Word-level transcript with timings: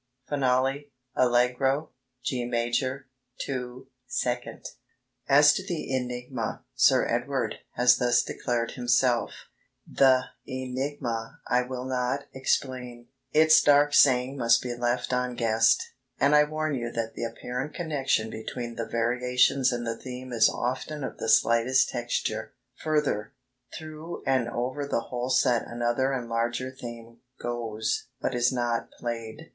Finale, 0.27 0.89
Allegro, 1.15 1.91
G 2.23 2.43
major, 2.43 3.07
2 3.45 3.87
2. 4.09 4.57
As 5.29 5.53
to 5.53 5.63
the 5.63 5.95
"Enigma," 5.95 6.63
Sir 6.73 7.07
Edward 7.07 7.57
has 7.75 7.97
thus 7.97 8.23
declared 8.23 8.71
himself: 8.71 9.45
"The 9.85 10.23
Enigma 10.47 11.37
I 11.47 11.61
will 11.61 11.85
not 11.85 12.25
explain 12.33 13.09
its 13.31 13.61
'dark 13.61 13.93
saying' 13.93 14.37
must 14.37 14.63
be 14.63 14.73
left 14.75 15.13
unguessed, 15.13 15.91
and 16.19 16.33
I 16.35 16.45
warn 16.45 16.73
you 16.73 16.91
that 16.93 17.13
the 17.13 17.25
apparent 17.25 17.75
connection 17.75 18.31
between 18.31 18.77
the 18.77 18.87
Variations 18.87 19.71
and 19.71 19.85
the 19.85 19.95
theme 20.01 20.33
is 20.33 20.49
often 20.49 21.03
of 21.03 21.19
the 21.19 21.29
slightest 21.29 21.89
texture; 21.89 22.53
further, 22.75 23.33
through 23.71 24.23
and 24.25 24.49
over 24.49 24.87
the 24.87 25.01
whole 25.01 25.29
set 25.29 25.67
another 25.67 26.11
and 26.11 26.27
larger 26.27 26.71
theme 26.71 27.19
'goes,' 27.37 28.07
but 28.19 28.33
is 28.33 28.51
not 28.51 28.89
played 28.93 29.49